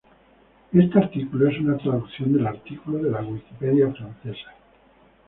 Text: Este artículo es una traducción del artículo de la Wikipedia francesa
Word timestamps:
Este 0.73 0.97
artículo 0.97 1.47
es 1.47 1.59
una 1.59 1.77
traducción 1.77 2.33
del 2.33 2.47
artículo 2.47 2.97
de 3.03 3.11
la 3.11 3.19
Wikipedia 3.21 3.93
francesa 3.93 4.51